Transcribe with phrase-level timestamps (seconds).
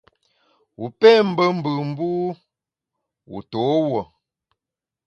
[0.79, 2.09] Wu pé mbe mbù, mbu
[3.29, 4.01] wu to wuo?